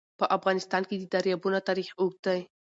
[0.19, 2.39] په افغانستان کې د دریابونه تاریخ اوږد دی.